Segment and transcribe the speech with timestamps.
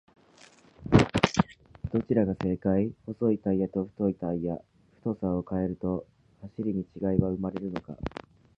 [1.93, 2.91] どちらが正解!?
[3.05, 4.57] 細いタイヤと太いタイヤ、
[5.03, 6.07] 太さを変えると
[6.41, 7.95] 走りに違いは生まれるのか？